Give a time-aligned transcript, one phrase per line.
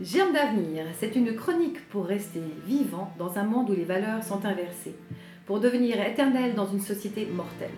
[0.00, 4.44] Germe d'avenir, c'est une chronique pour rester vivant dans un monde où les valeurs sont
[4.44, 4.96] inversées,
[5.46, 7.70] pour devenir éternel dans une société mortelle.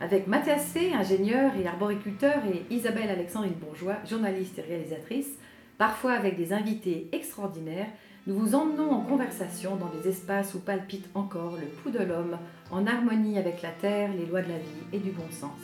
[0.00, 5.38] Avec Mathias C., ingénieur et arboriculteur, et Isabelle Alexandrine Bourgeois, journaliste et réalisatrice,
[5.78, 7.88] parfois avec des invités extraordinaires,
[8.26, 12.36] nous vous emmenons en conversation dans des espaces où palpite encore le pouls de l'homme,
[12.70, 15.60] en harmonie avec la terre, les lois de la vie et du bon sens.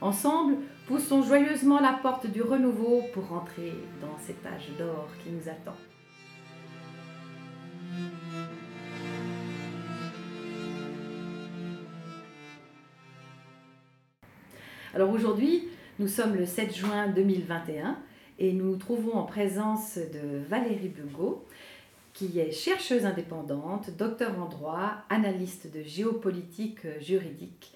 [0.00, 0.56] Ensemble,
[0.86, 5.76] poussons joyeusement la porte du renouveau pour rentrer dans cet âge d'or qui nous attend.
[14.94, 15.68] Alors aujourd'hui,
[15.98, 17.98] nous sommes le 7 juin 2021
[18.38, 21.44] et nous nous trouvons en présence de Valérie Bugot,
[22.12, 27.75] qui est chercheuse indépendante, docteur en droit, analyste de géopolitique juridique.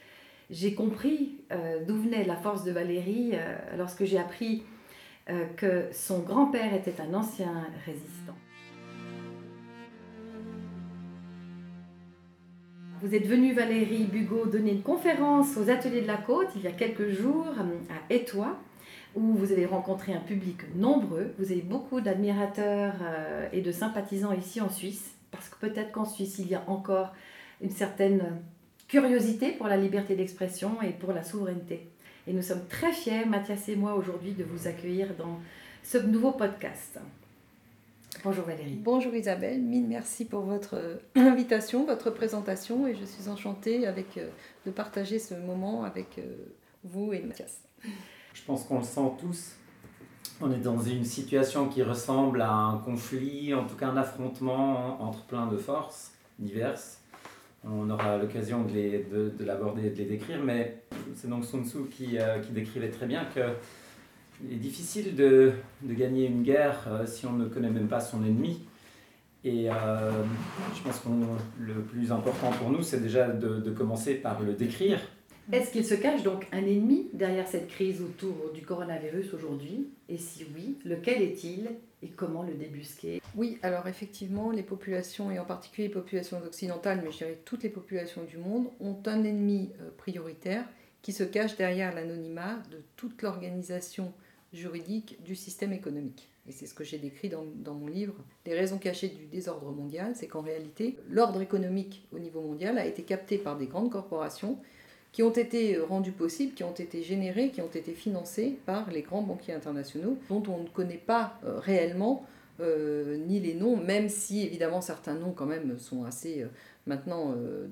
[0.50, 4.64] J'ai compris euh, d'où venait la force de Valérie euh, lorsque j'ai appris
[5.28, 8.34] euh, que son grand-père était un ancien résistant.
[13.00, 16.66] Vous êtes venue, Valérie Bugot, donner une conférence aux Ateliers de la Côte il y
[16.66, 17.46] a quelques jours
[17.88, 18.56] à Étoile,
[19.14, 21.32] où vous avez rencontré un public nombreux.
[21.38, 22.96] Vous avez beaucoup d'admirateurs
[23.52, 27.14] et de sympathisants ici en Suisse, parce que peut-être qu'en Suisse, il y a encore
[27.62, 28.42] une certaine
[28.90, 31.88] curiosité pour la liberté d'expression et pour la souveraineté.
[32.26, 35.38] Et nous sommes très fiers, Mathias et moi, aujourd'hui, de vous accueillir dans
[35.84, 36.98] ce nouveau podcast.
[38.24, 38.74] Bonjour Valérie.
[38.74, 44.18] Bonjour Isabelle, mille merci pour votre euh, invitation, votre présentation et je suis enchantée avec,
[44.18, 44.28] euh,
[44.66, 46.22] de partager ce moment avec euh,
[46.82, 47.60] vous et Mathias.
[48.34, 49.52] Je pense qu'on le sent tous.
[50.40, 55.00] On est dans une situation qui ressemble à un conflit, en tout cas un affrontement
[55.00, 56.10] entre plein de forces
[56.40, 56.99] diverses.
[57.64, 60.82] On aura l'occasion de, de, l'aborder et de les décrire, mais
[61.14, 63.40] c'est donc Sun Tzu qui, qui décrivait très bien que
[64.44, 68.00] il est difficile de, de gagner une guerre euh, si on ne connaît même pas
[68.00, 68.60] son ennemi.
[69.44, 70.10] Et euh,
[70.74, 71.08] je pense que
[71.58, 75.00] le plus important pour nous, c'est déjà de, de, commencer par le décrire.
[75.50, 79.88] Est-ce qu'il se cache donc un ennemi derrière cette crise autour du coronavirus aujourd'hui?
[80.08, 81.70] Et si oui, lequel est-il?
[82.02, 83.20] Et comment le débusquer?
[83.36, 87.62] Oui, alors effectivement, les populations, et en particulier les populations occidentales, mais je dirais toutes
[87.62, 90.64] les populations du monde, ont un ennemi euh, prioritaire
[91.02, 94.12] qui se cache derrière l'anonymat de toute l'organisation
[94.52, 96.28] juridique du système économique.
[96.48, 98.14] Et c'est ce que j'ai décrit dans, dans, mon livre.
[98.44, 102.86] Les raisons cachées du désordre mondial, c'est qu'en réalité, l'ordre économique au niveau mondial a
[102.86, 104.58] été capté par des grandes corporations
[105.12, 109.02] qui ont été rendues possibles, qui ont été générées, qui ont été financées par les
[109.02, 112.26] grands banquiers internationaux, dont on ne connaît pas euh, réellement
[112.60, 116.42] euh, ni les noms, même si évidemment certains noms quand même sont assez...
[116.42, 116.48] Euh,
[116.86, 117.66] maintenant, euh,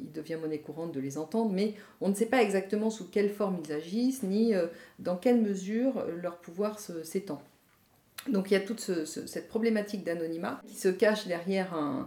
[0.00, 3.30] il devient monnaie courante de les entendre, mais on ne sait pas exactement sous quelle
[3.30, 4.52] forme ils agissent, ni
[4.98, 7.42] dans quelle mesure leur pouvoir s'étend.
[8.30, 12.06] Donc il y a toute cette problématique d'anonymat qui se cache derrière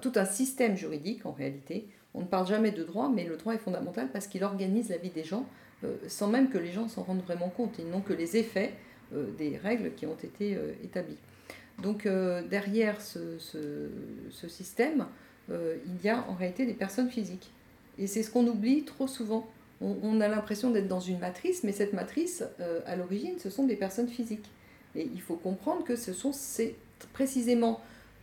[0.00, 1.86] tout un système juridique en réalité.
[2.14, 4.98] On ne parle jamais de droit, mais le droit est fondamental parce qu'il organise la
[4.98, 5.46] vie des gens
[6.06, 7.74] sans même que les gens s'en rendent vraiment compte.
[7.78, 8.72] Ils n'ont que les effets
[9.10, 11.18] des règles qui ont été établies.
[11.80, 13.38] Donc euh, derrière ce,
[14.48, 15.06] système,
[15.50, 17.50] euh, il y a en réalité des personnes physiques.
[17.98, 19.48] Et c'est ce qu'on oublie trop souvent.
[19.80, 23.64] On, a l'impression d'être dans une matrice, mais cette matrice, euh, à l'origine, ce sont
[23.64, 24.48] des personnes physiques.
[24.94, 26.30] Et il faut comprendre que ce sont
[27.12, 27.80] précisément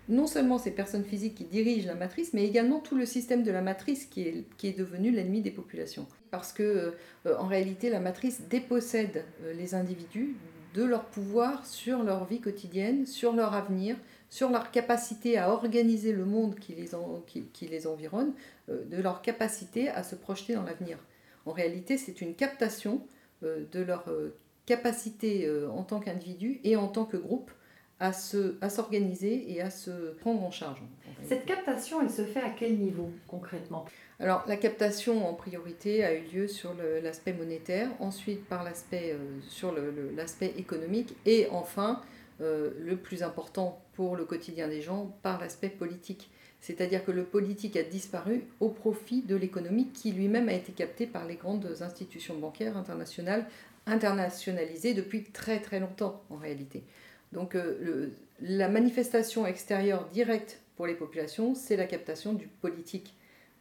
[0.09, 3.51] non seulement ces personnes physiques qui dirigent la matrice, mais également tout le système de
[3.51, 6.07] la matrice qui est, qui est devenu l'ennemi des populations.
[6.31, 6.93] Parce que,
[7.25, 9.23] en réalité, la matrice dépossède
[9.55, 10.35] les individus
[10.73, 13.95] de leur pouvoir sur leur vie quotidienne, sur leur avenir,
[14.29, 18.33] sur leur capacité à organiser le monde qui les, environne,
[18.69, 20.97] euh, de leur capacité à se projeter dans l'avenir.
[21.45, 23.01] En réalité, c'est une captation
[23.43, 27.49] euh, de leur euh, capacité en tant qu'individu et en tant que groupe
[27.99, 30.81] à s'organiser à et à se prendre en charge.
[31.27, 33.85] Cette captation, elle se fait à quel niveau concrètement?
[34.19, 36.73] Alors la captation en priorité a eu lieu sur
[37.03, 39.73] l'aspect monétaire, ensuite par l'aspect euh, sur
[40.15, 42.01] l'aspect économique et enfin
[42.41, 46.29] euh, le plus important pour le quotidien des gens par l'aspect politique.
[46.61, 51.05] C'est-à-dire que le politique a disparu au profit de l'économique qui lui-même a été capté
[51.05, 53.45] par les grandes institutions bancaires internationales,
[53.85, 56.83] internationalisées depuis très très longtemps en réalité.
[57.31, 58.09] Donc euh,
[58.41, 63.13] la manifestation extérieure directe pour les populations, c'est la captation du politique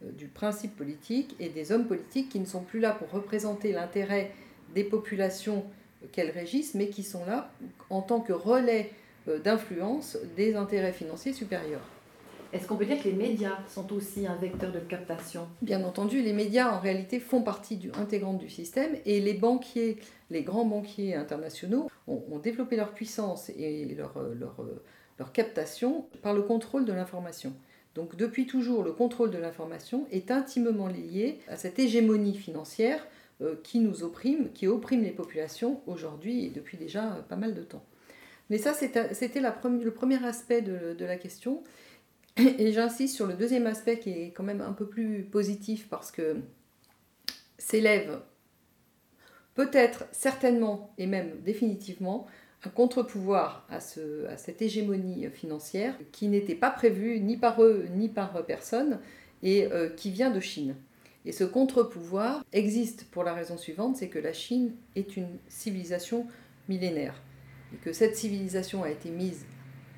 [0.03, 3.71] euh, du principe politique et des hommes politiques qui ne sont plus là pour représenter
[3.71, 4.31] l'intérêt
[4.73, 5.65] des populations
[6.11, 7.51] qu'elles régissent, mais qui sont là
[7.89, 8.91] en tant que relais
[9.27, 11.85] euh, d'influence des intérêts financiers supérieurs.
[12.51, 15.47] Est-ce qu'on peut dire que les médias sont aussi un vecteur de captation?
[15.61, 19.97] Bien entendu, les médias en réalité font partie intégrante du système et les banquiers,
[20.29, 24.55] les grands banquiers internationaux ont, développé leur puissance et leur, leur,
[25.19, 27.53] leur captation par le contrôle de l'information.
[27.95, 33.05] Donc depuis toujours, le contrôle de l'information est intimement lié à cette hégémonie financière
[33.41, 37.61] euh, qui nous opprime, qui opprime les populations aujourd'hui et depuis déjà pas mal de
[37.61, 37.83] temps.
[38.49, 41.63] Mais ça, c'était le premier aspect de, la question.
[42.57, 46.11] Et j'insiste sur le deuxième aspect qui est quand même un peu plus positif parce
[46.11, 46.37] que
[47.57, 48.21] s'élève
[49.55, 52.27] peut-être, certainement et même définitivement
[52.63, 58.09] un contre-pouvoir à, à, cette hégémonie financière qui n'était pas prévue ni par eux ni
[58.09, 58.99] par personne
[59.43, 60.75] et euh, qui vient de Chine.
[61.25, 66.25] Et ce contre-pouvoir existe pour la raison suivante, c'est que la Chine est une civilisation
[66.67, 67.21] millénaire
[67.73, 69.45] et que cette civilisation a été mise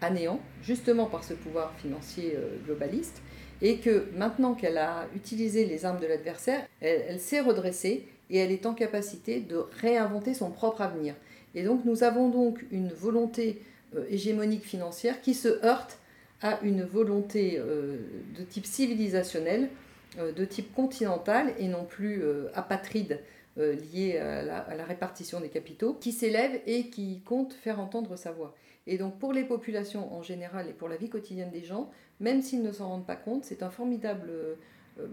[0.02, 3.22] à néant justement par ce pouvoir financier euh, globaliste
[3.62, 8.52] et que maintenant qu'elle a utilisé les armes de l'adversaire, elle s'est redressée et elle
[8.52, 11.14] est en capacité de réinventer son propre avenir.
[11.54, 13.62] Et donc nous avons donc une volonté
[13.96, 16.00] euh, hégémonique financière qui se heurte
[16.42, 17.98] à une volonté euh,
[18.36, 19.70] de type civilisationnel,
[20.18, 22.22] de type continental et non plus
[22.54, 23.22] apatride
[23.58, 28.56] liée à la, répartition des capitaux, qui s'élève et qui compte faire entendre sa voix.
[28.88, 32.42] Et donc pour les populations en général et pour la vie quotidienne des gens, même
[32.42, 34.32] s'ils ne s'en rendent pas compte, c'est un formidable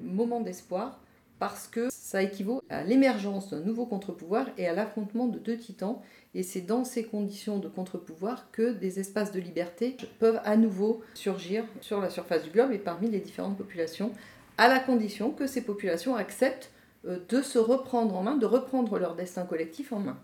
[0.01, 1.01] moment d'espoir
[1.39, 5.99] parce que ça équivaut à l'émergence d'un nouveau contre-pouvoir et à l'affrontement de deux titans
[6.35, 11.03] et c'est dans ces conditions de contre-pouvoir que des espaces de liberté peuvent à nouveau
[11.15, 14.13] surgir sur la surface du globe et parmi les différentes populations,
[14.57, 18.99] à la condition que ces populations acceptent euh, de se reprendre en main, de reprendre
[18.99, 20.19] leur destin collectif en main.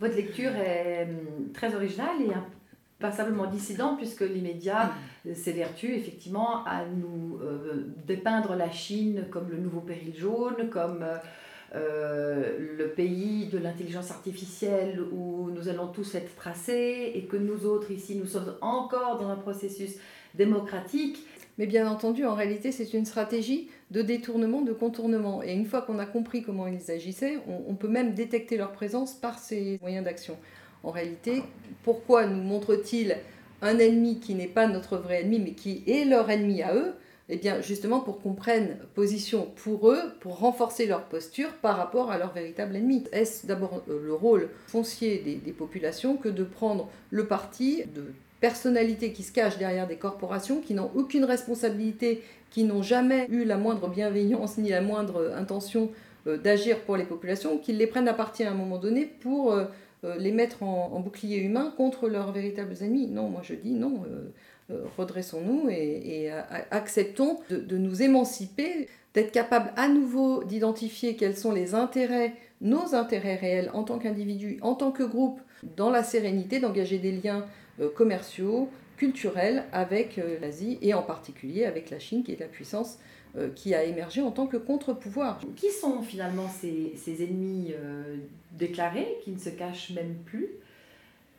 [0.00, 2.32] Votre lecture est hum, très originale et
[2.98, 4.90] passablement dissidente puisque les médias
[5.24, 5.34] mm.
[5.34, 11.16] s'évertuent effectivement à nous euh, dépeindre la Chine comme le nouveau péril jaune, comme euh,
[11.74, 17.66] euh, le pays de l'intelligence artificielle où nous allons tous être tracés et que nous
[17.66, 19.96] autres ici, nous sommes encore dans un processus
[20.34, 21.26] démocratique.
[21.58, 25.42] Mais bien entendu, en réalité, c'est une stratégie de détournement, de contournement.
[25.42, 29.14] Et une fois qu'on a compris comment ils agissaient, on, peut même détecter leur présence
[29.14, 30.36] par ces moyens d'action.
[30.82, 31.42] En réalité,
[31.82, 33.16] pourquoi nous montrent-ils
[33.62, 36.94] un ennemi qui n'est pas notre vrai ennemi, mais qui est leur ennemi à eux?
[37.32, 42.10] Eh bien, justement pour qu'on prenne position pour eux, pour renforcer leur posture par rapport
[42.10, 43.04] à leur véritable ennemi.
[43.12, 49.12] Est-ce d'abord euh, le rôle foncier des, populations que de prendre le parti de personnalités
[49.12, 53.56] qui se cachent derrière des corporations, qui n'ont aucune responsabilité, qui n'ont jamais eu la
[53.56, 55.90] moindre bienveillance ni la moindre intention
[56.26, 59.52] euh, d'agir pour les populations, qu'ils les prennent à partie à un moment donné pour
[59.52, 59.66] euh,
[60.18, 63.06] les mettre en, bouclier humain contre leurs véritables ennemis.
[63.06, 64.02] Non, moi je dis non.
[64.70, 66.30] Euh, redressons-nous et,
[66.70, 73.34] acceptons de, nous émanciper, d'être capables à nouveau d'identifier quels sont les intérêts, nos intérêts
[73.34, 75.40] réels en tant qu'individu, en tant que groupe,
[75.76, 77.44] dans la sérénité, d'engager des liens euh,
[77.94, 82.98] commerciaux, culturels avec euh, l'Asie et en particulier avec la Chine qui est la puissance
[83.54, 85.38] qui a émergé en tant que contre-pouvoir.
[85.54, 87.72] Qui sont finalement ces, ces ennemis
[88.58, 90.48] déclarés, qui ne se cachent même plus?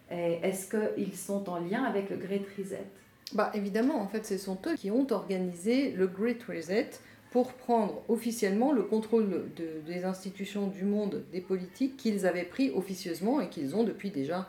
[0.10, 2.86] Est-ce qu'ils sont en lien avec le Great Reset?
[3.34, 6.92] Bah, Évidemment, en fait, ce sont eux qui ont organisé le Great Reset
[7.32, 9.46] pour prendre officiellement le contrôle
[9.88, 14.40] des institutions du monde, des politiques qu'ils avaient pris officieusement et qu'ils ont depuis déjà
[14.40, 14.44] euh,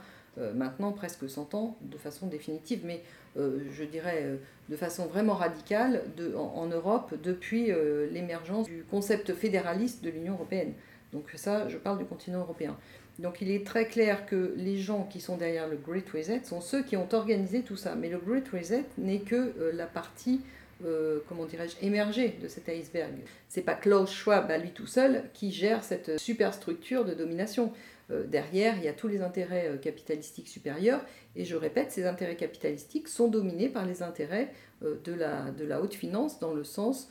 [0.55, 3.03] maintenant presque 100 ans de façon définitive, mais
[3.37, 4.37] euh, je dirais euh,
[4.69, 6.03] de façon vraiment radicale
[6.37, 7.71] en, Europe depuis
[8.11, 10.73] l'émergence du concept fédéraliste de l'Union européenne.
[11.13, 12.77] Donc ça, je parle du continent européen.
[13.19, 16.61] Donc il est très clair que les gens qui sont derrière le Great Reset sont
[16.61, 17.95] ceux qui ont organisé tout ça.
[17.95, 20.41] Mais le Great Reset n'est que euh, la partie,
[20.85, 23.13] euh, comment dirais-je, émergée de cet iceberg.
[23.49, 27.73] C'est pas Klaus Schwab à lui tout seul qui gère cette superstructure de domination.
[28.11, 31.05] Euh, derrière, il y a tous les intérêts capitalistiques supérieurs.
[31.37, 35.81] Et je répète, ces intérêts capitalistiques sont dominés par les intérêts de, la, de la
[35.81, 37.11] haute finance, dans le sens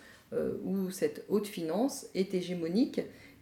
[0.64, 3.02] où cette haute finance est hégémonique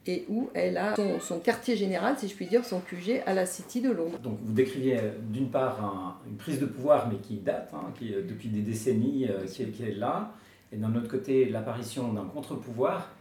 [0.09, 3.45] et où elle a son, quartier général, si je puis dire, son QG à la
[3.45, 4.17] City de Londres.
[4.19, 8.13] Donc vous décriviez euh, d'une part une prise de pouvoir, mais qui date, hein, qui
[8.13, 10.33] euh, depuis des décennies, euh, qui, est, là,
[10.71, 13.11] et d'un autre côté l'apparition d'un contre-pouvoir,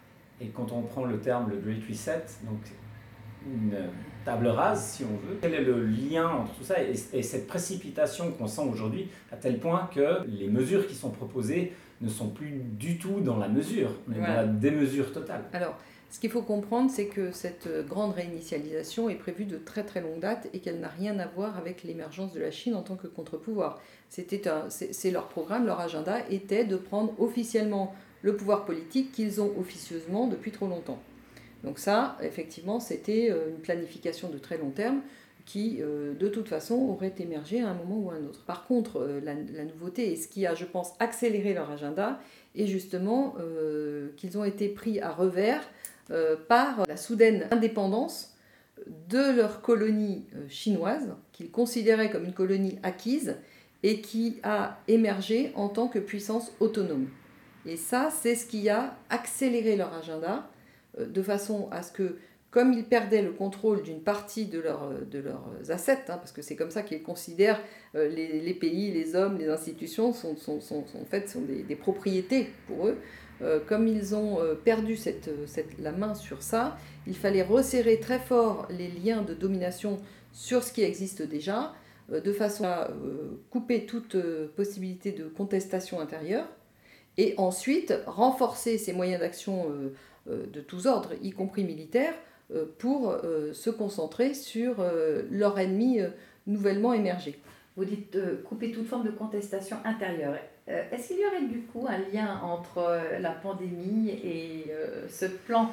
[0.40, 2.60] et quand on prend le terme le Great Reset, donc
[3.46, 3.76] une
[4.28, 5.38] table rase, si on veut.
[5.40, 9.58] Quel est le lien entre tout ça et, cette précipitation qu'on sent aujourd'hui, à tel
[9.58, 13.90] point que les mesures qui sont proposées ne sont plus du tout dans la mesure,
[14.06, 15.76] mais dans la démesure totale Alors,
[16.10, 20.20] Ce qu'il faut comprendre, c'est que cette grande réinitialisation est prévue de très très longue
[20.20, 23.06] date et qu'elle n'a rien à voir avec l'émergence de la Chine en tant que
[23.06, 23.80] contre-pouvoir.
[24.10, 29.52] C'était c'est leur programme, leur agenda était de prendre officiellement le pouvoir politique qu'ils ont
[29.58, 30.98] officieusement depuis trop longtemps.
[31.64, 35.00] Donc ça, effectivement, c'était euh, une planification de très long terme
[35.44, 38.44] qui, euh, de toute façon, aurait émergé à un moment ou à un autre.
[38.44, 42.20] Par contre, euh, la, nouveauté, et ce qui a, je pense, accéléré leur agenda,
[42.54, 43.36] est justement
[44.16, 45.62] qu'ils ont été pris à revers
[46.48, 48.34] par la soudaine indépendance
[49.08, 53.36] de leur colonie chinoise, qu'ils considéraient comme une colonie acquise,
[53.84, 57.06] et qui a émergé en tant que puissance autonome.
[57.66, 60.50] Et ça, c'est ce qui a accéléré leur agenda,
[61.06, 62.16] de façon à ce que,
[62.50, 66.42] comme ils perdaient le contrôle d'une partie de, leur, de leurs assets, hein, parce que
[66.42, 67.60] c'est comme ça qu'ils considèrent
[67.94, 72.50] euh, les, pays, les hommes, les institutions, sont, sont, sont, en fait sont des, propriétés
[72.66, 72.98] pour eux,
[73.42, 76.76] euh, comme ils ont perdu cette, cette, la main sur ça,
[77.06, 79.98] il fallait resserrer très fort les liens de domination
[80.32, 81.74] sur ce qui existe déjà,
[82.10, 82.88] de façon à
[83.50, 84.16] couper toute
[84.56, 86.48] possibilité de contestation intérieure
[87.18, 89.94] et ensuite renforcer ces moyens d'action euh,
[90.30, 92.14] euh, de tous ordres, y compris militaires,
[92.54, 93.14] euh, pour
[93.52, 94.82] se concentrer sur
[95.30, 96.00] leur ennemi
[96.46, 97.38] nouvellement émergé.
[97.76, 100.34] Vous dites couper toute forme de contestation intérieure.
[100.66, 104.72] Est-ce qu'il y aurait du coup un lien entre la pandémie et
[105.10, 105.70] ce plan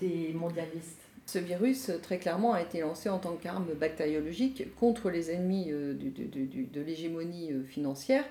[0.00, 1.00] des mondialistes?
[1.26, 6.80] Ce virus, très clairement, a été lancé en tant qu'arme bactériologique contre les ennemis de
[6.80, 8.24] l'hégémonie financière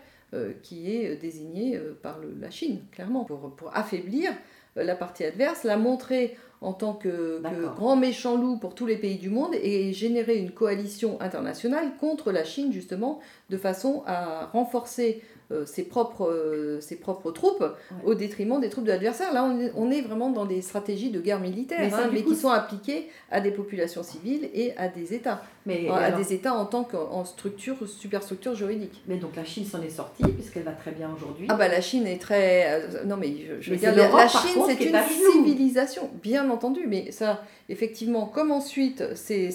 [0.61, 4.31] qui est désignée euh, par la Chine, clairement, pour, pour affaiblir
[4.77, 7.41] euh, la partie adverse, la montrer en tant que,
[7.75, 12.31] grand méchant loup pour tous les pays du monde et générer une coalition internationale contre
[12.31, 17.65] la Chine, justement, de façon à renforcer euh, ses, propres, euh, ses propres troupes
[18.05, 19.33] au détriment des troupes de l'adversaire.
[19.33, 23.09] Là, on est, vraiment dans des stratégies de guerre militaire, mais, hein, qui sont appliquées
[23.31, 25.41] à des populations civiles et à des États.
[25.65, 29.01] Mais, à des États en tant qu'en structure, superstructure juridique.
[29.07, 31.47] Mais donc la Chine s'en est sortie, puisqu'elle va très bien aujourd'hui.
[31.49, 32.81] Ah bah la Chine est très...
[32.81, 34.97] Euh, non mais je, veux dire, la, Chine c'est une
[35.33, 39.49] civilisation, bien entendu, mais ça, effectivement, comme ensuite ces,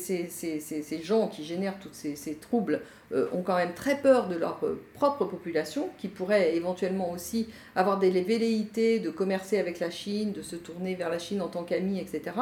[1.03, 2.81] gens qui génèrent tous ces, troubles
[3.13, 7.49] euh, ont quand même très peur de leur euh, propre population, qui pourrait éventuellement aussi
[7.77, 11.49] avoir des velléités de commercer avec la Chine, de se tourner vers la Chine en
[11.49, 12.37] tant qu'amis, etc.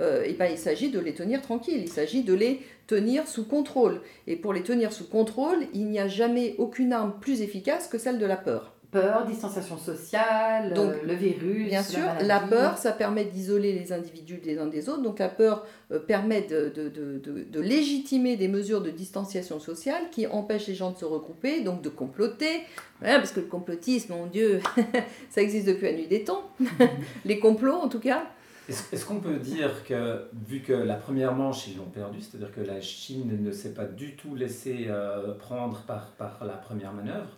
[0.00, 3.44] Euh, et ben, il s'agit de les tenir tranquilles, il s'agit de les tenir sous
[3.44, 4.00] contrôle.
[4.26, 7.98] Et pour les tenir sous contrôle, il n'y a jamais aucune arme plus efficace que
[7.98, 11.68] celle de la peur peur, distanciation sociale, donc, le virus.
[11.68, 15.02] Bien sûr, la, peur, ça permet d'isoler les individus les uns des autres.
[15.02, 20.02] Donc la peur euh, permet de, de, de, de, légitimer des mesures de distanciation sociale
[20.10, 22.62] qui empêchent les gens de se regrouper, donc de comploter.
[23.00, 24.60] parce que le complotisme, mon Dieu,
[25.30, 26.50] ça existe depuis la nuit des temps.
[27.24, 28.26] les complots, en tout cas.
[28.68, 32.60] Est-ce qu'on peut dire que, vu que la première manche, ils l'ont perdue, c'est-à-dire que
[32.60, 37.36] la Chine ne s'est pas du tout laissée euh, prendre par, par la première manœuvre,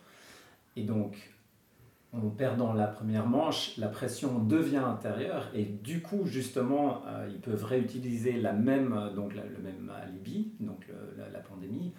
[0.75, 1.19] et donc
[2.13, 7.41] en perdant la première manche, la pression devient intérieure et du coup, justement, euh, ils
[7.41, 10.87] peuvent réutiliser la même, euh, donc le même alibi, donc
[11.19, 11.93] la, pandémie,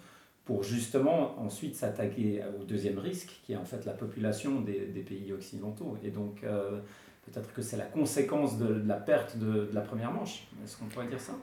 [0.44, 5.32] pour justement ensuite s'attaquer au deuxième risque, qui est en fait la population des, pays
[5.32, 5.96] occidentaux.
[6.02, 6.80] Et donc, euh,
[7.26, 10.48] peut-être que c'est la conséquence de, la perte de, la première manche.
[10.64, 11.34] Est-ce qu'on pourrait dire ça?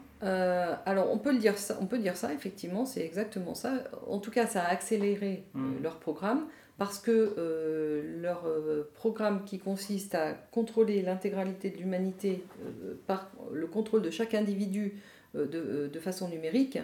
[0.85, 3.75] Alors, on peut, le dire ça, on peut dire ça, effectivement, c'est exactement ça.
[4.07, 5.83] En tout cas, ça a accéléré mmh.
[5.83, 6.47] leur programme
[6.77, 13.31] parce que euh, leur euh, programme qui consiste à contrôler l'intégralité de l'humanité euh, par
[13.51, 14.93] le contrôle de chaque individu
[15.33, 16.79] de, de, façon numérique,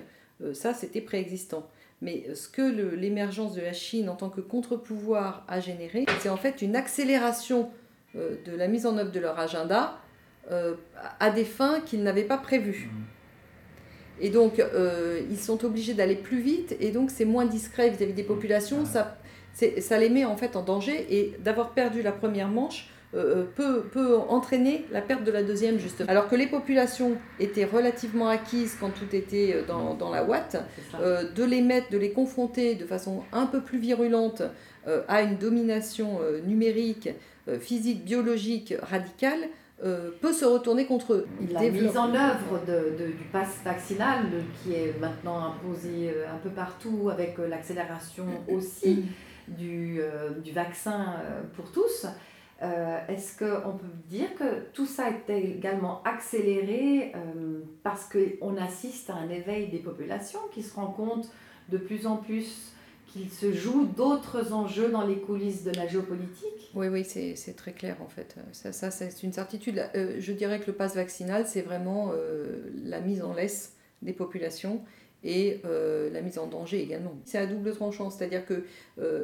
[0.53, 1.67] ça c'était préexistant.
[2.01, 2.61] Mais ce que
[2.95, 7.71] l'émergence de la Chine en tant que contre-pouvoir a généré, c'est en fait une accélération
[8.13, 9.97] de la mise en œuvre de leur agenda
[10.49, 12.91] à des fins qu'ils n'avaient pas prévues.
[12.91, 14.23] Mmh.
[14.25, 14.61] Et donc,
[15.31, 18.85] ils sont obligés d'aller plus vite, et donc c'est moins discret vis-à-vis des populations.
[18.85, 19.17] Ça,
[19.53, 21.05] ça les met en fait en danger.
[21.09, 25.43] Et d'avoir perdu la première manche euh, euh, peut, peut, entraîner la perte de la
[25.43, 26.09] deuxième justement.
[26.09, 30.57] Alors que les populations étaient relativement acquises quand tout était euh, dans, dans la Watt,
[30.99, 34.41] de les mettre, de les confronter de façon un peu plus virulente
[35.07, 37.09] à une domination numérique,
[37.59, 39.47] physique, biologique radicale,
[39.79, 41.27] peut se retourner contre eux.
[41.51, 44.25] La mise en œuvre de, de, du pass vaccinal
[44.61, 49.05] qui est maintenant imposé un peu partout avec l'accélération aussi
[49.47, 52.05] du, euh, du vaccin euh, pour tous.
[52.61, 57.13] Euh, est-ce qu'on peut dire que tout ça est également accéléré
[57.81, 61.29] parce qu'on assiste à un éveil des populations qui se rendent compte
[61.69, 62.71] de plus en plus
[63.07, 66.71] qu'il se joue d'autres enjeux dans les coulisses de la géopolitique?
[66.73, 68.37] Oui, oui, c'est très clair en fait.
[68.53, 69.83] Ça, ça c'est une certitude.
[69.93, 72.13] Je dirais que le pass vaccinal, c'est vraiment
[72.85, 74.81] la mise en laisse des populations
[75.23, 77.15] et euh, la mise en danger également.
[77.25, 78.63] C'est à double tranchant, c'est-à-dire que,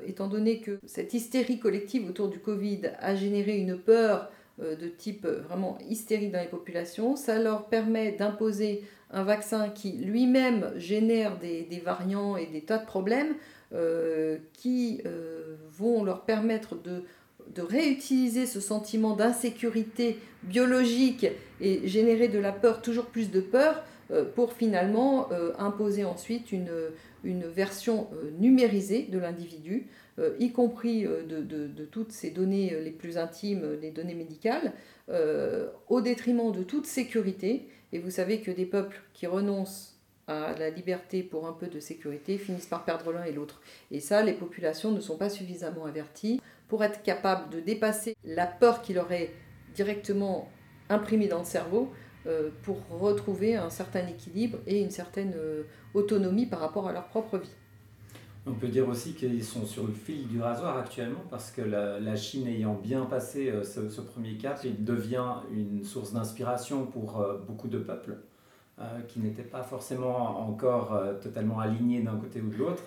[0.05, 5.25] étant donné que cette hystérie collective autour du Covid a généré une peur de type
[5.25, 11.81] vraiment hystérique dans les populations, ça leur permet d'imposer un vaccin qui lui-même génère des,
[11.83, 13.35] variants et des tas de problèmes
[13.73, 17.03] euh, qui euh, vont leur permettre de,
[17.57, 21.27] réutiliser ce sentiment d'insécurité biologique
[21.59, 23.81] et générer de la peur, toujours plus de peur, euh,
[24.35, 26.69] pour finalement imposer ensuite une,
[27.23, 28.07] version
[28.39, 29.87] numérisée de l'individu,
[30.39, 34.73] y compris de, de, de, toutes ces données les plus intimes, les données médicales,
[35.87, 37.67] au détriment de toute sécurité.
[37.91, 39.99] Et vous savez que des peuples qui renoncent
[40.29, 43.61] à la liberté pour un peu de sécurité finissent par perdre l'un et l'autre.
[43.89, 48.45] Et ça, les populations ne sont pas suffisamment averties pour être capables de dépasser la
[48.45, 49.31] peur qui leur est
[49.73, 50.47] directement
[50.87, 51.95] imprimée dans le cerveau euh,
[52.63, 57.37] pour retrouver un certain équilibre et une certaine euh, autonomie par rapport à leur propre
[57.37, 57.55] vie.
[58.45, 62.15] On peut dire aussi qu'ils sont sur le fil du rasoir actuellement parce que la,
[62.15, 67.67] Chine ayant bien passé euh, ce, premier cap, il devient une source d'inspiration pour beaucoup
[67.67, 68.17] de peuples.
[68.81, 72.83] Euh, qui n'étaient pas forcément encore euh, totalement alignés d'un côté ou de l'autre.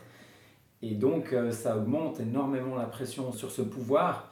[0.81, 4.32] Et donc euh, ça augmente énormément la pression sur ce pouvoir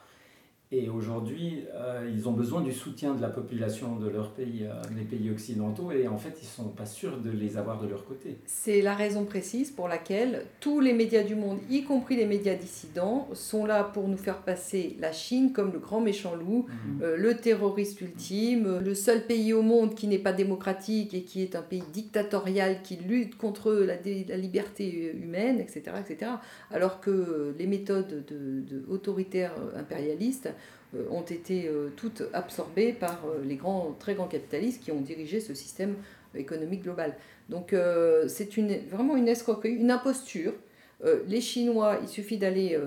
[0.73, 4.81] et aujourd'hui, euh, ils ont besoin du soutien de la population de leur pays, euh,
[4.95, 7.89] les pays occidentaux, et en fait, ils ne sont pas sûrs de les avoir de
[7.89, 8.37] leur côté.
[8.45, 12.55] C'est la raison précise pour laquelle tous les médias du monde, y compris les médias
[12.55, 17.01] dissidents, sont là pour nous faire passer la Chine comme le grand méchant loup, mhm.
[17.03, 21.41] euh, le terroriste ultime, le seul pays au monde qui n'est pas démocratique et qui
[21.41, 26.31] est un pays dictatorial qui lutte contre la, la liberté humaine, etc., etc.
[26.71, 30.47] Alors que les méthodes de, de autoritaires impérialistes
[31.09, 35.39] ont été euh, toutes absorbées par euh, les grands, très grands capitalistes qui ont dirigé
[35.39, 35.95] ce système
[36.35, 37.15] économique global.
[37.49, 37.75] Donc
[38.29, 40.53] c'est une, vraiment une escroquerie, une imposture.
[41.27, 42.79] les Chinois, il suffit d'aller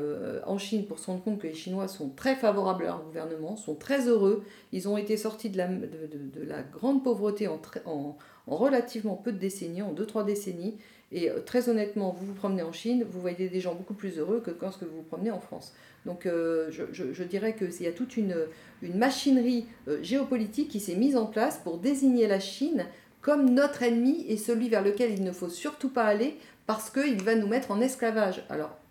[0.47, 3.57] en Chine pour se rendre compte que les Chinois sont très favorables à leur gouvernement,
[3.57, 4.43] sont très heureux.
[4.73, 9.83] Ils ont été sortis de la, de, la grande pauvreté en, relativement peu de décennies,
[9.83, 10.79] en 2-3 décennies.
[11.13, 14.43] Et très honnêtement, vous vous promenez en Chine, vous voyez des gens beaucoup plus heureux
[14.45, 15.73] que quand vous vous promenez en France.
[16.07, 18.37] Donc euh, je, dirais qu'il y a toute une,
[18.83, 22.87] machinerie euh, géopolitique qui s'est mise en place pour désigner la Chine
[23.23, 27.23] comme notre ennemi et celui vers lequel il ne faut surtout pas aller parce qu'il
[27.23, 28.45] va nous mettre en esclavage.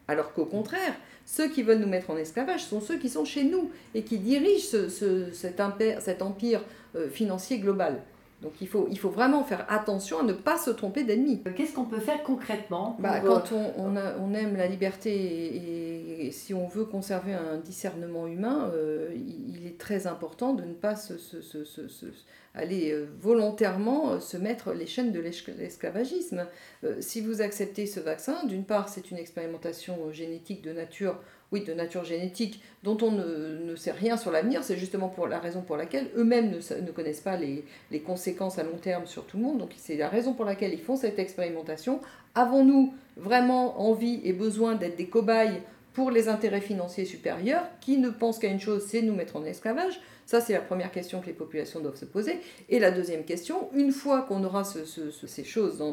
[0.07, 3.43] Alors, qu'au contraire, ceux qui veulent nous mettre en esclavage sont ceux qui sont chez
[3.43, 4.89] nous et qui dirigent
[5.31, 6.63] cet, empire
[6.95, 8.01] euh, financier global.
[8.43, 11.41] Donc il faut, il faut vraiment faire attention à ne pas se tromper d'ennemi.
[11.55, 16.67] Qu'est-ce qu'on peut faire concrètement bah, Quand on, on, aime la liberté et, si on
[16.67, 21.41] veut conserver un discernement humain, euh, il est très important de ne pas se, se,
[21.41, 22.05] se,
[22.53, 26.45] aller euh, volontairement euh, se mettre les chaînes de l'esclavagisme.
[26.99, 31.17] si vous acceptez ce vaccin, d'une part c'est une expérimentation génétique de nature
[31.53, 34.63] oui, de nature génétique, dont on ne, sait rien sur l'avenir.
[34.63, 37.63] C'est justement pour la raison pour laquelle eux-mêmes ne, connaissent pas les,
[37.99, 39.59] conséquences à long terme sur tout le monde.
[39.59, 42.01] Donc c'est la raison pour laquelle ils font cette expérimentation.
[42.33, 45.61] Avons-nous vraiment envie et besoin d'être des cobayes
[45.93, 49.45] pour les intérêts financiers supérieurs qui ne pensent qu'à une chose, c'est nous mettre en
[49.45, 50.01] esclavage?
[50.25, 52.39] Ça, c'est la première question que les populations doivent se poser.
[52.69, 55.83] Et la deuxième question, une fois qu'on aura ces choses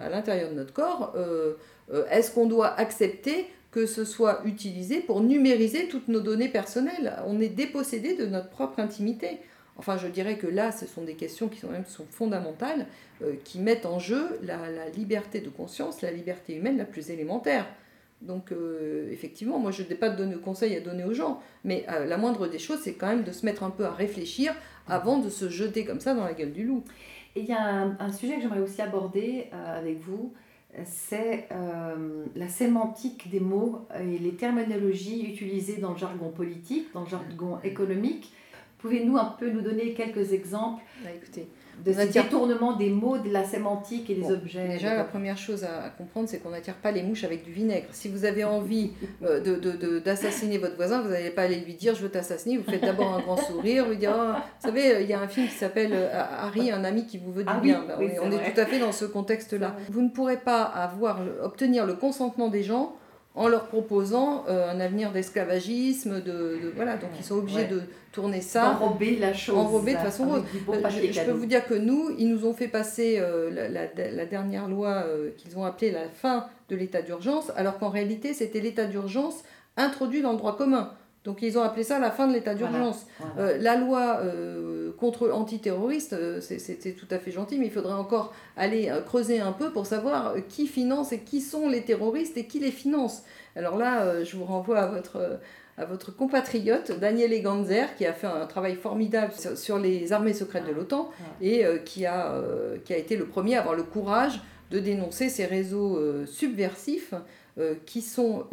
[0.00, 1.54] à l'intérieur de notre corps, euh,
[1.92, 7.14] euh, est-ce qu'on doit accepter que ce soit utilisé pour numériser toutes nos données personnelles.
[7.26, 9.38] On est dépossédé de notre propre intimité.
[9.76, 12.86] Enfin, je dirais que là, ce sont des questions qui sont même fondamentales,
[13.22, 17.66] euh, qui mettent en jeu la, liberté de conscience, la liberté humaine la plus élémentaire.
[18.20, 22.04] Donc, euh, effectivement, moi, je n'ai pas de conseils à donner aux gens, mais euh,
[22.04, 24.52] la moindre des choses, c'est quand même de se mettre un peu à réfléchir
[24.88, 26.84] avant de se jeter comme ça dans la gueule du loup.
[27.36, 30.34] Et il y a un sujet que j'aimerais aussi aborder avec vous,
[30.84, 37.02] c'est euh, la sémantique des mots et les terminologies utilisées dans le jargon politique, dans
[37.02, 38.32] le jargon économique.
[38.78, 40.82] Pouvez-nous un peu nous donner quelques exemples?
[41.04, 41.10] Bah,
[41.84, 44.68] de ce détournement des mots, de la sémantique et des objets.
[44.68, 47.86] Déjà, la première chose à, comprendre, c'est qu'on n'attire pas les mouches avec du vinaigre.
[47.92, 52.02] Si vous avez envie euh, d'assassiner votre voisin, vous n'allez pas aller lui dire je
[52.02, 52.58] veux t'assassiner.
[52.58, 55.28] Vous faites d'abord un grand sourire, vous dire oh, vous savez, il y a un
[55.28, 57.84] film qui s'appelle euh, Harry, un ami qui vous veut du ah bien.
[57.86, 59.76] Bah, on, est, tout à fait dans ce contexte-là.
[59.90, 62.94] Vous ne pourrez pas avoir obtenir le consentement des gens
[63.34, 68.40] en leur proposant euh, un avenir d'esclavagisme, de, voilà, donc ils sont obligés de tourner
[68.40, 70.42] ça, enrober la chose, enrober de façon rose.
[70.68, 74.68] Euh, je, peux vous dire que nous, ils nous ont fait passer euh, la, dernière
[74.68, 75.04] loi
[75.36, 79.42] qu'ils ont appelée la fin de l'état d'urgence, alors qu'en réalité c'était l'état d'urgence
[79.76, 80.92] introduit dans le droit commun.
[81.24, 83.06] Donc ils ont appelé ça la fin de l'état d'urgence.
[83.38, 87.92] Euh, la loi euh, contre antiterroriste, euh, c'est tout à fait gentil, mais il faudrait
[87.92, 92.46] encore aller creuser un peu pour savoir qui finance et qui sont les terroristes et
[92.46, 93.22] qui les finance.
[93.54, 95.40] Alors là, je vous renvoie à votre,
[95.76, 100.66] à votre compatriote Daniel Eganzer, qui a fait un travail formidable sur, les armées secrètes
[100.66, 101.10] de l'OTAN
[101.42, 102.40] et qui, a,
[102.84, 107.12] qui a été le premier à avoir le courage de dénoncer ces réseaux subversifs
[107.84, 108.46] qui sont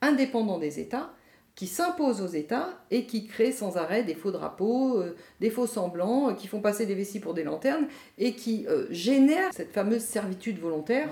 [0.00, 1.12] indépendants des États
[1.60, 5.66] qui s'imposent aux États et qui créent sans arrêt des faux drapeaux, euh, des faux
[5.66, 9.70] semblants, euh, qui font passer des vessies pour des lanternes et qui euh, génèrent cette
[9.70, 11.10] fameuse servitude volontaire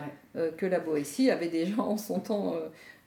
[0.56, 2.54] que la Boétie avait déjà en son temps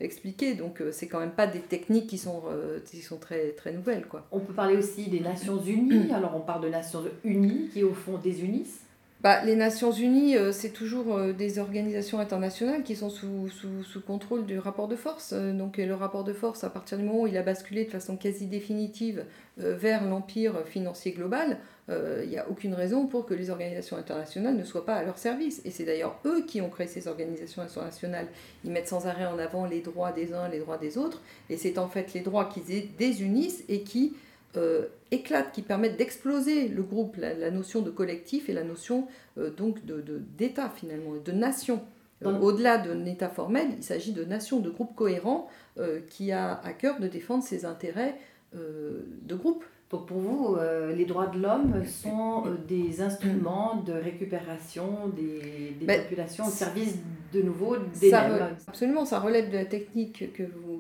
[0.02, 0.54] expliqué.
[0.54, 2.44] Donc c'est quand même pas des techniques qui sont,
[2.86, 4.06] qui sont très, très nouvelles.
[4.06, 4.28] Quoi.
[4.32, 6.12] On peut parler aussi des Nations Unies.
[6.12, 8.82] Alors on parle de Nations Unies qui au fond désunissent
[9.22, 13.84] bah, les Nations Unies, euh, c'est toujours euh, des organisations internationales qui sont sous, sous,
[13.84, 15.34] sous contrôle du rapport de force.
[15.34, 17.92] Euh, donc le rapport de force, à partir du moment où il a basculé de
[17.92, 19.26] façon quasi définitive
[19.58, 24.64] vers l'empire financier global, il n'y a aucune raison pour que les organisations internationales ne
[24.64, 25.62] soient pas à leur service.
[25.66, 28.28] Et c'est d'ailleurs eux qui ont créé ces organisations internationales.
[28.64, 31.22] Ils mettent sans arrêt en avant les droits des uns, les droits des autres.
[31.50, 32.62] Et c'est en fait les droits qui
[32.98, 34.16] désunissent et qui
[34.58, 39.50] euh, éclatent, qui permettent d'exploser le groupe, la, notion de collectif et la notion euh,
[39.50, 40.04] donc de,
[40.38, 41.82] d'État finalement, de nation.
[42.26, 45.48] Euh, au-delà d'un État formel, il s'agit de nation, de groupe cohérent
[46.10, 48.16] qui a à cœur de défendre ses intérêts
[48.54, 49.64] de groupe.
[49.90, 50.58] Donc pour vous,
[50.96, 56.98] les droits de l'homme sont des instruments de récupération des, des ben, populations au service
[57.34, 60.71] de nouveau des Absolument, ça relève de la technique que vous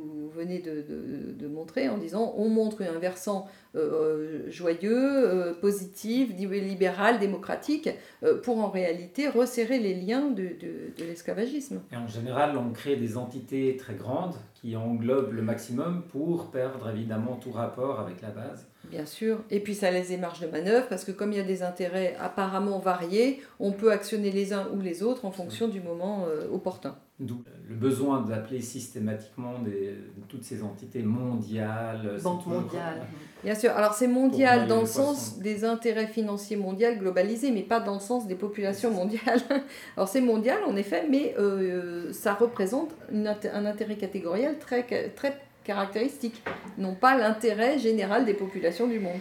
[0.45, 7.89] de, montrer en disant on montre un versant euh, joyeux, euh, positif, libéral, démocratique,
[8.23, 11.81] euh, pour en réalité resserrer les liens de, de, de l'esclavagisme.
[11.91, 16.89] Et en général, on crée des entités très grandes qui englobent le maximum pour perdre
[16.89, 18.70] évidemment tout rapport avec la base.
[18.91, 21.41] Bien sûr, et puis ça laisse des marges de manœuvre parce que comme il y
[21.41, 25.67] a des intérêts apparemment variés, on peut actionner les uns ou les autres en fonction
[25.67, 26.95] du moment opportun.
[27.19, 29.95] D'où le besoin d'appeler systématiquement des,
[30.27, 32.17] toutes ces entités mondiales.
[32.21, 33.01] Banque mondiale.
[33.43, 33.71] Bien sûr.
[33.71, 37.99] Alors c'est mondial dans le sens des intérêts financiers mondiaux globalisés, mais pas dans le
[37.99, 39.41] sens des populations mondiales.
[39.95, 44.83] Alors c'est mondial en effet, mais euh, ça représente un intérêt catégoriel très,
[45.15, 46.43] très caractéristique,
[46.77, 49.19] non pas l'intérêt général des populations du monde.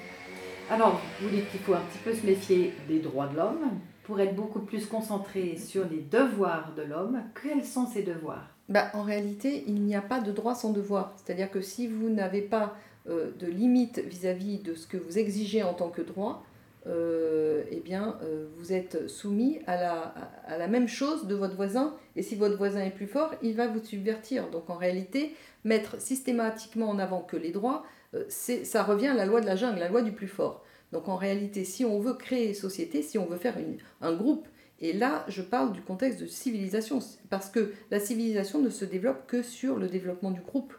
[0.70, 4.20] Alors, vous dites qu'il faut un petit peu se méfier des droits de l'homme pour
[4.20, 7.22] être beaucoup plus concentré sur les devoirs de l'homme.
[7.40, 8.48] Quels sont ces devoirs?
[8.68, 11.12] Bah, En réalité, il n'y a pas de droit sans devoir.
[11.16, 12.76] C'est-à-dire que si vous n'avez pas
[13.08, 16.44] euh, de limites vis-à-vis de ce que vous exigez en tant que droit,
[16.86, 20.14] euh, eh bien, euh, vous êtes soumis à la,
[20.46, 21.94] à la même chose de votre voisin.
[22.16, 24.48] Et si votre voisin est plus fort, il va vous subvertir.
[24.50, 27.84] Donc en réalité, mettre systématiquement en avant que les droits,
[28.28, 30.64] c'est, ça revient à la loi de la jungle, la loi du plus fort.
[30.92, 34.48] Donc en réalité, si on veut créer société, si on veut faire une, un groupe,
[34.80, 39.26] et là je parle du contexte de civilisation, parce que la civilisation ne se développe
[39.26, 40.74] que sur le développement du groupe.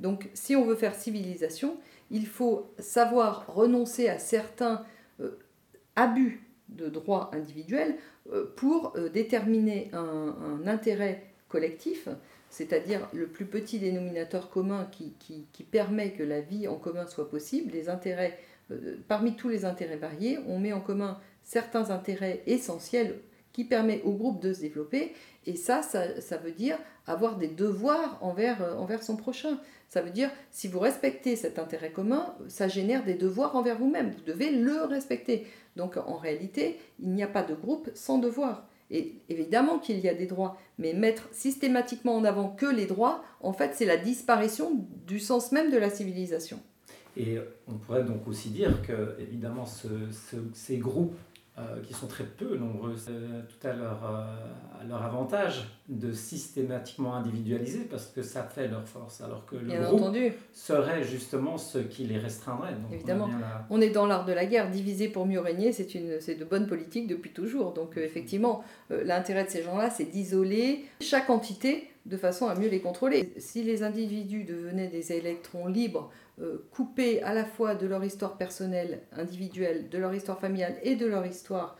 [0.00, 1.78] Donc si on veut faire civilisation,
[2.10, 4.84] il faut savoir renoncer à certains
[5.20, 5.38] euh,
[5.96, 7.96] abus de droits individuels
[8.32, 12.08] euh, pour euh, déterminer un, intérêt collectif,
[12.56, 17.72] c'est-à-dire le plus petit dénominateur commun qui, permet que la vie en commun soit possible,
[17.74, 18.38] les intérêts,
[19.08, 23.20] parmi tous les intérêts variés, on met en commun certains intérêts essentiels
[23.52, 25.12] qui permettent au groupe de se développer,
[25.44, 29.60] et ça, ça, veut dire avoir des devoirs envers, envers son prochain.
[29.90, 34.12] Ça veut dire, si vous respectez cet intérêt commun, ça génère des devoirs envers vous-même.
[34.12, 35.46] Vous devez le respecter.
[35.76, 38.66] Donc en réalité, il n'y a pas de groupe sans devoir.
[38.90, 43.24] Et évidemment qu'il y a des droits, mais mettre systématiquement en avant que les droits,
[43.40, 46.60] en fait, c'est la disparition du sens même de la civilisation.
[47.16, 49.64] Et on pourrait donc aussi dire que, évidemment,
[50.52, 51.16] ces groupes
[51.58, 56.12] euh, qui sont très peu nombreuses, euh, tout à leur, euh, à leur avantage de
[56.12, 60.14] systématiquement individualiser parce que ça fait leur force, alors que le groupe
[60.52, 62.74] serait justement ce qui les restreindrait.
[62.92, 63.30] Évidemment,
[63.70, 66.44] on, est dans l'art de la guerre, diviser pour mieux régner, c'est une c'est de
[66.44, 67.72] bonne politique depuis toujours.
[67.72, 72.80] Donc effectivement, l'intérêt de ces gens-là, c'est d'isoler chaque entité de façon à mieux les
[72.80, 73.32] contrôler.
[73.36, 78.36] Si les individus devenaient des électrons libres, euh, coupés à la fois de leur histoire
[78.36, 81.76] personnelle, individuelle, de leur histoire familiale et de leur histoire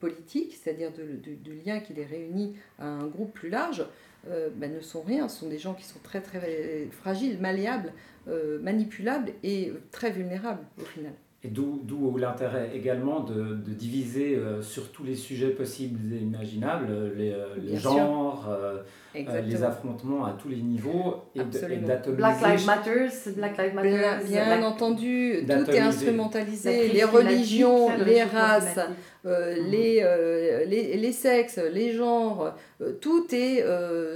[0.00, 3.86] politique, c'est-à-dire du lien qui les réunit à un groupe plus large,
[4.26, 5.28] ben, ne sont rien.
[5.28, 7.92] Ce sont des gens qui sont très très fragiles, malléables,
[8.26, 11.12] manipulables et très vulnérables au final.
[11.48, 16.88] Et d'où l'intérêt également de, de diviser euh, sur tous les sujets possibles et imaginables,
[17.16, 18.82] les, euh, les genres, euh,
[19.14, 22.16] les affrontements à tous les niveaux, et d'atomiser.
[22.16, 23.06] Black Lives Matter,
[23.36, 24.26] Black Lives Matter.
[24.28, 28.78] Bien, entendu, tout est instrumentalisé, les religions, les races,
[29.24, 29.30] mm.
[29.70, 32.54] les, les, les, sexes, les genres,
[33.00, 33.64] tout est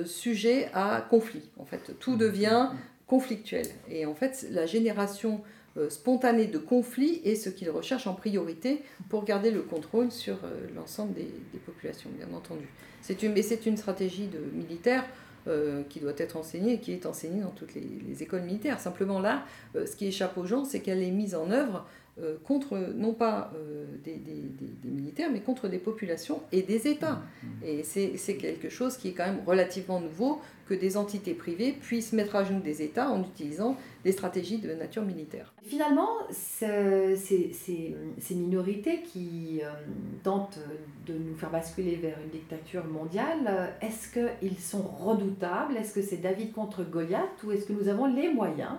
[0.05, 1.49] sujet à conflit.
[1.59, 2.19] En fait, tout mm.
[2.19, 2.77] devient mm.
[3.07, 3.67] conflictuel.
[3.91, 5.41] Et en fait, la génération euh,
[5.89, 10.67] spontané de conflit et ce qu'ils recherchent en priorité pour garder le contrôle sur euh,
[10.75, 12.69] l'ensemble des, populations, bien entendu.
[13.01, 15.05] C'est une, mais c'est une stratégie de militaire
[15.49, 18.81] euh, qui doit être enseignée et qui est enseignée dans toutes les, écoles militaires.
[18.81, 21.87] Simplement là, ce qui échappe aux gens, c'est qu'elle est mise en œuvre
[22.21, 26.87] euh, contre non pas euh, des, des, des, militaires, mais contre des populations et des
[26.87, 27.23] États.
[27.43, 27.65] Mmh, mmh.
[27.65, 32.15] Et c'est quelque chose qui est quand même relativement nouveau que des entités privées puissent
[32.15, 35.53] mettre à genoux des États en utilisant des stratégies de nature militaire.
[35.63, 39.71] Finalement, ces, ces, minorités qui euh,
[40.23, 40.59] tentent
[41.07, 45.77] de nous faire basculer vers une dictature mondiale, est-ce qu'ils sont redoutables?
[45.77, 48.77] Est-ce que c'est David contre Goliath ou est-ce que nous avons les moyens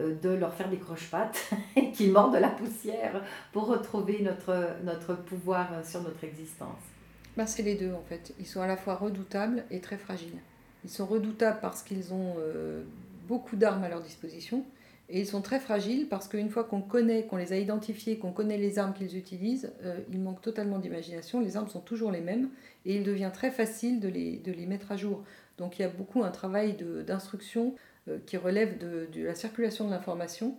[0.00, 3.20] euh, de leur faire des croche-pattes et qu'ils mordent de la poussière
[3.52, 6.82] pour retrouver notre, notre pouvoir sur notre existence?
[7.36, 8.32] Ben, C'est les deux en fait.
[8.38, 10.38] Ils sont à la fois redoutables et très fragiles.
[10.86, 12.84] Ils sont redoutables parce qu'ils ont euh,
[13.26, 14.64] beaucoup d'armes à leur disposition
[15.08, 18.30] et ils sont très fragiles parce qu'une fois qu'on connaît, qu'on les a identifiés, qu'on
[18.30, 21.40] connaît les armes qu'ils utilisent, euh, ils manquent totalement d'imagination.
[21.40, 22.50] Les armes sont toujours les mêmes
[22.84, 25.24] et il devient très facile de les, de les mettre à jour.
[25.58, 27.74] Donc il y a beaucoup un travail d'instruction
[28.06, 30.54] euh, qui relève de, la circulation de l'information,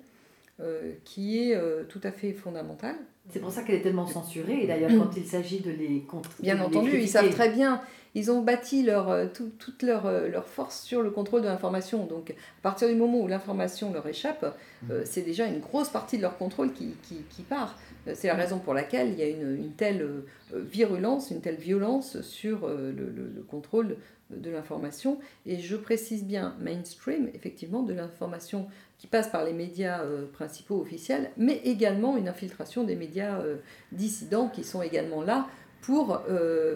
[0.59, 2.97] euh, qui est tout à fait fondamentale.
[3.29, 6.31] C'est pour ça qu'elle est tellement censurée, et d'ailleurs quand il s'agit de les contre...
[6.41, 7.81] Bien entendu, ils savent très bien,
[8.17, 12.05] ils ont bâti leur, toute leur, leur, force sur le contrôle de l'information.
[12.05, 14.93] Donc à partir du moment où l'information leur échappe, mmh.
[15.05, 17.77] c'est déjà une grosse partie de leur contrôle qui, qui, qui part.
[18.13, 18.37] C'est la mmh.
[18.37, 20.07] raison pour laquelle il y a une, une telle
[20.53, 23.97] virulence, une telle violence sur le, le, le contrôle
[24.29, 25.19] de l'information.
[25.45, 30.79] Et je précise bien mainstream, effectivement, de l'information qui passe par les médias euh, principaux
[30.81, 33.57] officiels, mais également une infiltration des médias euh,
[33.91, 35.47] dissidents qui sont également là
[35.81, 36.75] pour euh,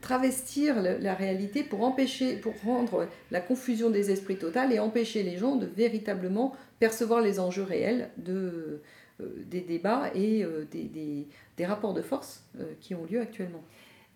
[0.00, 5.36] travestir la, réalité, pour empêcher, pour rendre la confusion des esprits totale et empêcher les
[5.36, 8.82] gens de véritablement percevoir les enjeux réels de,
[9.20, 12.44] des débats et des, des, rapports de force
[12.80, 13.62] qui ont lieu actuellement.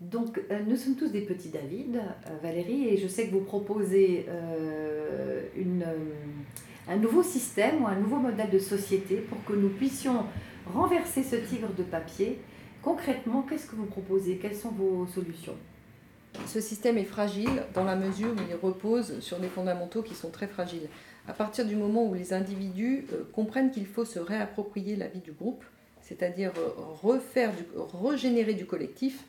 [0.01, 3.40] Donc, euh, nous sommes tous des petits David, euh, Valérie, et je sais que vous
[3.40, 5.85] proposez euh, une,
[6.88, 10.24] un nouveau système ou un nouveau modèle de société pour que nous puissions
[10.72, 12.38] renverser ce tigre de papier.
[12.83, 14.38] Concrètement, qu'est-ce que vous proposez?
[14.38, 15.57] Quelles sont vos solutions?
[16.47, 20.31] Ce système est fragile dans la mesure où il repose sur des fondamentaux qui sont
[20.31, 20.88] très fragiles.
[21.27, 25.33] À partir du moment où les individus comprennent qu'il faut se réapproprier la vie du
[25.33, 25.64] groupe,
[26.01, 26.53] c'est-à-dire
[27.03, 29.25] refaire du, régénérer du collectif,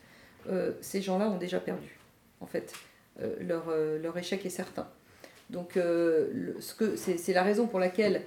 [0.48, 1.98] euh, ces gens-là ont déjà perdu.
[2.40, 2.72] En fait,
[3.20, 4.88] euh, leur, euh, leur, échec est certain.
[5.50, 5.76] Donc,
[6.60, 8.22] c'est la raison pour laquelle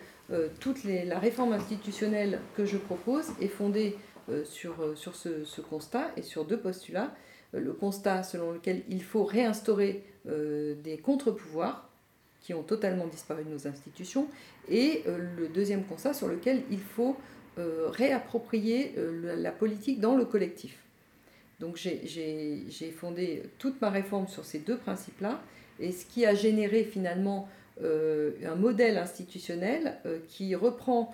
[0.59, 3.95] toute la réforme institutionnelle que je propose est fondée
[4.45, 7.13] sur, sur ce, ce, constat et sur deux postulats.
[7.51, 11.89] le constat selon lequel il faut réinstaurer des contre-pouvoirs
[12.41, 14.27] qui ont totalement disparu de nos institutions,
[14.69, 17.17] et le deuxième constat sur lequel il faut
[17.57, 18.95] réapproprier
[19.37, 20.83] la politique dans le collectif.
[21.59, 25.41] Donc j'ai fondé toute ma réforme sur ces deux principes-là,
[25.79, 27.47] et ce qui a généré finalement
[27.81, 31.13] euh, un modèle institutionnel euh, qui reprend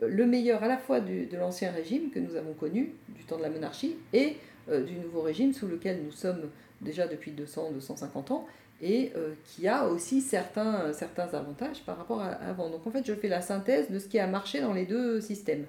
[0.00, 3.42] le meilleur à la fois de l'ancien régime que nous avons connu, du temps de
[3.42, 4.36] la monarchie, et
[4.70, 8.46] euh, du nouveau régime sous lequel nous sommes déjà depuis 200-250 ans,
[8.80, 9.12] et
[9.44, 12.70] qui a aussi certains, avantages par rapport à, avant.
[12.70, 15.20] Donc en fait, je fais la synthèse de ce qui a marché dans les deux
[15.20, 15.66] systèmes.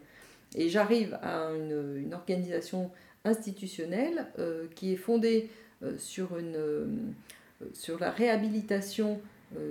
[0.56, 2.89] Et j'arrive à une, organisation
[3.26, 5.50] institutionnelle euh, qui est fondée
[5.84, 5.98] euh,
[6.56, 6.88] euh,
[7.74, 9.22] sur la réhabilitation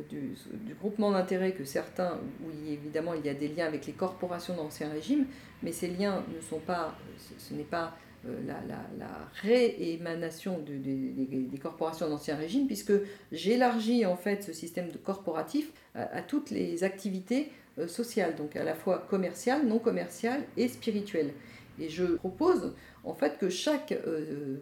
[0.08, 3.92] du, du, groupement d'intérêt que certains, où évidemment il y a des liens avec les
[3.92, 5.26] corporations d'Ancien Régime,
[5.62, 6.96] mais ces liens ne sont pas,
[7.38, 9.08] ce, n'est pas la, la, la,
[9.40, 12.92] réémanation de, des corporations d'Ancien Régime, puisque
[13.30, 17.52] j'élargis en fait ce système corporatif à, toutes les activités
[17.86, 21.32] sociales, donc à la fois commerciales, non commerciales et spirituelles.
[21.80, 24.56] Et je propose en fait que chaque, euh,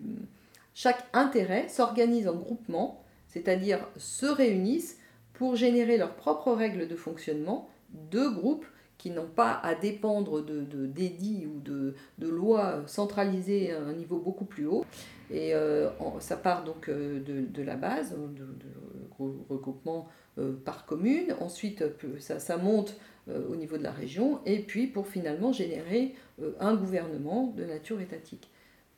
[0.75, 4.99] chaque intérêt s'organise en groupement, c'est-à-dire se réunissent
[5.39, 7.69] pour générer leurs propres règles de fonctionnement
[8.11, 8.67] de groupes
[8.99, 14.45] qui n'ont pas à dépendre de, d'édits ou de, lois centralisées à un niveau beaucoup
[14.45, 14.85] plus haut.
[15.31, 15.89] Et euh,
[16.21, 21.35] ça part donc euh, de, la base, de, de regroupement euh, par commune.
[21.41, 21.85] Ensuite,
[22.19, 22.97] ça monte
[23.29, 24.41] au niveau de la région.
[24.47, 26.15] Et puis, pour finalement générer
[26.61, 28.51] un gouvernement de nature étatique.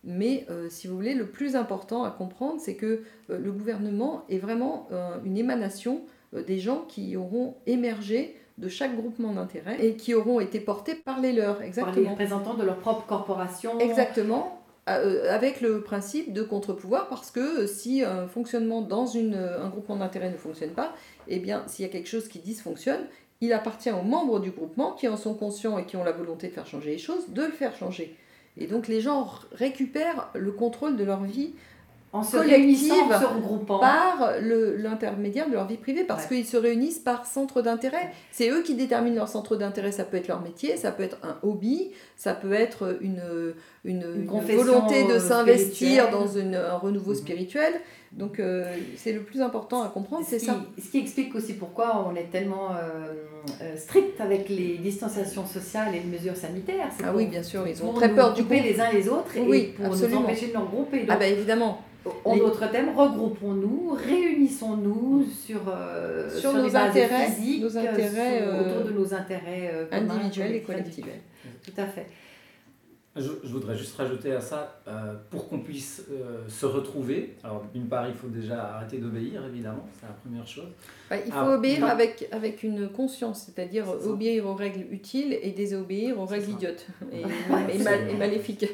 [0.05, 4.89] Mais si vous voulez, le plus important à comprendre, c'est que le gouvernement est vraiment
[5.25, 10.61] une émanation des gens qui auront émergé de chaque groupement d'intérêt et qui auront été
[10.61, 11.95] portés par les leurs, exactement.
[11.95, 13.79] Par les représentants de leur propre corporation.
[13.79, 19.69] Exactement, euh, avec le principe de contre-pouvoir, parce que si un fonctionnement dans une, un
[19.69, 20.95] groupement d'intérêt ne fonctionne pas,
[21.29, 23.07] eh bien, s'il y a quelque chose qui dysfonctionne,
[23.41, 26.49] il appartient aux membres du groupement qui en sont conscients et qui ont la volonté
[26.49, 28.17] de faire changer les choses, de le faire changer.
[28.57, 31.53] Et donc les gens récupèrent le contrôle de leur vie
[32.13, 33.79] en se réunissant, se regroupant.
[33.79, 38.11] par l'intermédiaire de leur vie privée, parce qu'ils se réunissent par centre d'intérêt.
[38.31, 39.93] C'est eux qui déterminent leur centre d'intérêt.
[39.93, 43.23] Ça peut être leur métier, ça peut être un hobby, ça peut être une,
[43.85, 47.19] une, volonté de euh, s'investir dans une, un renouveau mhm.
[47.19, 47.75] spirituel.
[48.13, 48.65] Donc euh,
[48.97, 50.65] c'est le plus important à comprendre, c'est ça.
[50.83, 56.01] Ce qui explique aussi pourquoi on est tellement euh, strict avec les distanciations sociales et
[56.01, 56.89] les mesures sanitaires.
[57.05, 59.41] Ah oui, bien sûr, ils ont très peur du couper les uns les autres et
[59.41, 60.21] oui, pour absolument.
[60.21, 61.05] nous empêcher de nous regrouper.
[61.09, 61.83] ah ben évidemment.
[62.25, 68.93] En d'autres termes, regroupons-nous, réunissons-nous sur, euh, sur, nos intérêts, physiques, nos intérêts autour de
[68.93, 71.07] nos intérêts euh, individuels et collectifs.
[71.65, 72.07] Tout à fait.
[73.17, 76.05] Je, voudrais juste rajouter à ça, euh, pour qu'on puisse
[76.47, 80.69] se retrouver, alors d'une part, il faut déjà arrêter d'obéir, évidemment, c'est la première chose.
[81.11, 86.27] il faut obéir avec, avec une conscience, c'est-à-dire obéir aux règles utiles et désobéir aux
[86.27, 87.23] règles idiotes et,
[88.11, 88.67] et maléfiques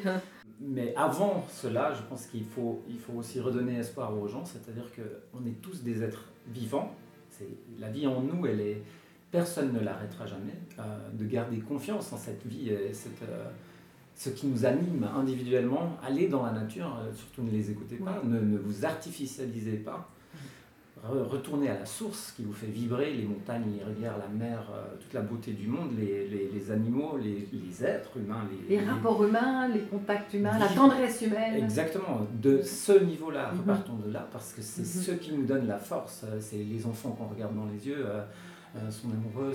[0.61, 4.85] mais avant cela, je pense qu'il faut, il faut aussi redonner espoir aux gens, c'est-à-dire
[4.93, 6.95] qu'on est tous des êtres vivants.
[7.29, 8.81] C'est, la vie en nous, elle est,
[9.31, 10.53] personne ne l'arrêtera jamais.
[10.79, 13.49] Euh, de garder confiance en cette vie et cette, euh,
[14.15, 15.97] ce qui nous anime individuellement.
[16.01, 20.09] Allez dans la nature, euh, surtout ne les écoutez pas, ne, ne, vous artificialisez pas
[21.07, 24.95] retourner à la source qui vous fait vibrer les montagnes, les rivières, la mer, euh,
[24.99, 28.43] toute la beauté du monde, les, les, les animaux, les, les, êtres humains.
[28.67, 31.63] Les, rapports humains, les contacts humains, la tendresse humaine.
[31.63, 32.21] Exactement.
[32.41, 33.59] De ce niveau-là, mhm.
[33.59, 35.03] repartons de là, parce que c'est mhm.
[35.03, 36.23] ce qui nous donne la force.
[36.23, 39.53] Euh, c'est les enfants qu'on regarde dans les yeux, euh, sont amoureux,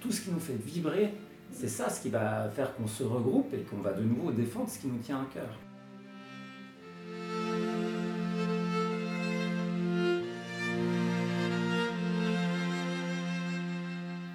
[0.00, 1.14] tout ce qui nous fait vibrer,
[1.52, 4.68] c'est ça ce qui va faire qu'on se regroupe et qu'on va de nouveau défendre
[4.68, 5.58] ce qui nous tient à cœur.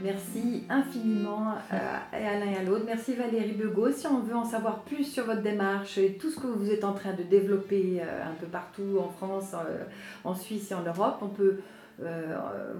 [0.06, 1.78] Merci infiniment euh,
[2.12, 2.84] à l'un et à l'autre.
[2.86, 3.92] Merci Valérie Begaud.
[3.92, 6.84] Si on veut en savoir plus sur votre démarche et tout ce que vous êtes
[6.84, 9.84] en train de développer euh, un peu partout en France, euh,
[10.24, 11.58] en Suisse et en Europe, on peut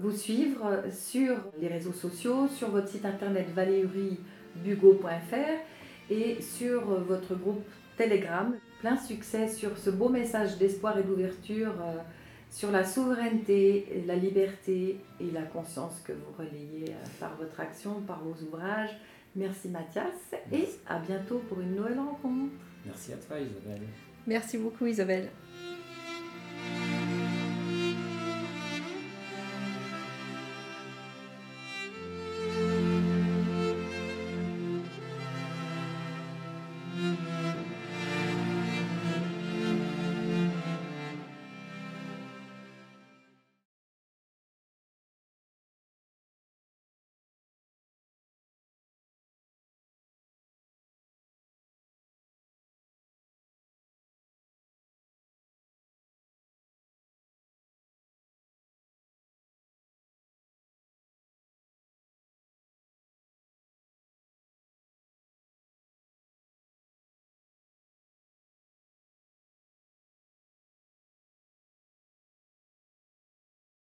[0.02, 7.64] vous suivre sur les réseaux sociaux, sur votre site internet valériebugo.fr et sur votre groupe
[7.96, 8.52] Telegram.
[8.80, 11.72] Plein succès sur ce beau message d'espoir et d'ouverture
[12.50, 18.00] sur la souveraineté, la liberté et la conscience que vous relayez euh, par votre action,
[18.06, 18.96] par vos ouvrages.
[19.34, 20.14] Merci Mathias
[20.50, 22.52] et à bientôt pour une nouvelle rencontre.
[22.86, 23.82] Merci à toi Isabelle.
[24.26, 25.28] Merci beaucoup Isabelle.